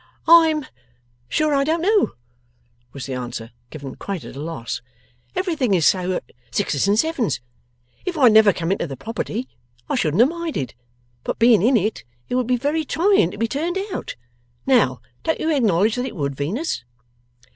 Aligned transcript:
'I 0.27 0.47
am 0.47 0.65
sure 1.29 1.53
I 1.53 1.63
don't 1.63 1.83
know,' 1.83 2.13
was 2.91 3.05
the 3.05 3.13
answer, 3.13 3.51
given 3.69 3.93
quite 3.93 4.23
at 4.25 4.35
a 4.35 4.41
loss. 4.41 4.81
'Everything 5.35 5.75
is 5.75 5.85
so 5.85 6.13
at 6.13 6.23
sixes 6.49 6.87
and 6.87 6.97
sevens. 6.97 7.39
If 8.03 8.17
I 8.17 8.23
had 8.23 8.31
never 8.31 8.51
come 8.51 8.71
into 8.71 8.87
the 8.87 8.97
property, 8.97 9.47
I 9.87 9.93
shouldn't 9.93 10.21
have 10.21 10.29
minded. 10.29 10.73
But 11.23 11.37
being 11.37 11.61
in 11.61 11.77
it, 11.77 12.03
it 12.29 12.33
would 12.33 12.47
be 12.47 12.57
very 12.57 12.83
trying 12.83 13.29
to 13.29 13.37
be 13.37 13.47
turned 13.47 13.77
out; 13.93 14.15
now, 14.65 15.01
don't 15.21 15.39
you 15.39 15.55
acknowledge 15.55 15.93
that 15.97 16.07
it 16.07 16.15
would, 16.15 16.33
Venus? 16.35 16.83